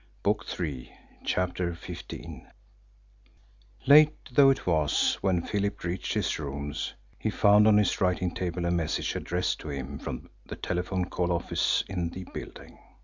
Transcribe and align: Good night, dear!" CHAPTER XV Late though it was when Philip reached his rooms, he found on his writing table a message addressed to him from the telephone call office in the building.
Good 0.23 0.37
night, 0.37 0.57
dear!" 0.57 0.85
CHAPTER 1.25 1.75
XV 1.75 2.13
Late 3.85 4.15
though 4.31 4.49
it 4.49 4.65
was 4.65 5.19
when 5.21 5.43
Philip 5.43 5.83
reached 5.83 6.15
his 6.15 6.39
rooms, 6.39 6.95
he 7.19 7.29
found 7.29 7.67
on 7.67 7.77
his 7.77 8.01
writing 8.01 8.33
table 8.33 8.65
a 8.65 8.71
message 8.71 9.15
addressed 9.15 9.59
to 9.59 9.69
him 9.69 9.99
from 9.99 10.31
the 10.47 10.55
telephone 10.55 11.05
call 11.05 11.31
office 11.31 11.83
in 11.87 12.09
the 12.09 12.23
building. 12.33 12.79